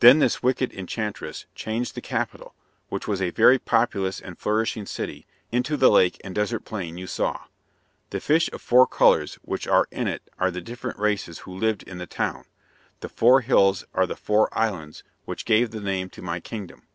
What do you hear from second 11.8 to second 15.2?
in the town; the four hills are the four islands